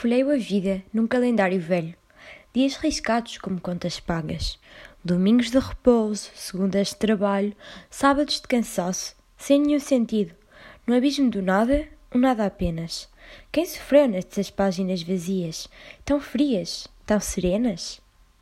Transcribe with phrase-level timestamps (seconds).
[0.00, 1.92] Folheio a vida num calendário velho,
[2.54, 4.56] dias riscados como contas pagas,
[5.04, 7.52] domingos de repouso, segundas de trabalho,
[7.90, 10.36] sábados de cansaço, sem nenhum sentido,
[10.86, 13.08] no abismo do nada, um nada apenas.
[13.50, 15.66] Quem sofreu nestas páginas vazias,
[16.04, 18.00] tão frias, tão serenas?